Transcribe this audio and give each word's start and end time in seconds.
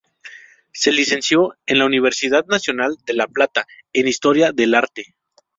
Se 0.73 0.91
licenció 0.91 1.55
en 1.67 1.77
la 1.77 1.85
Universidad 1.85 2.43
Nacional 2.47 2.97
de 3.05 3.13
La 3.13 3.27
Plata 3.27 3.67
en 3.93 4.07
Historia 4.07 4.51
del 4.51 4.73
Arte. 4.73 5.13